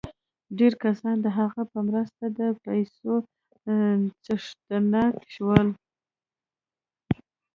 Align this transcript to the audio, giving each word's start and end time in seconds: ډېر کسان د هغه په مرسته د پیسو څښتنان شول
ډېر 0.57 0.73
کسان 0.83 1.15
د 1.21 1.27
هغه 1.39 1.61
په 1.71 1.79
مرسته 1.87 2.23
د 2.37 2.39
پیسو 2.63 3.13
څښتنان 4.23 5.13
شول 5.33 5.67